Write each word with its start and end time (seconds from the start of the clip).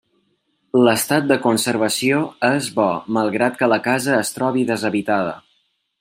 L'estat 0.85 1.27
de 1.31 1.35
conservació 1.43 2.23
és 2.49 2.69
bo 2.79 2.87
malgrat 3.17 3.59
que 3.63 3.69
la 3.73 3.81
casa 3.89 4.15
es 4.25 4.33
trobi 4.39 4.65
deshabitada. 4.75 5.37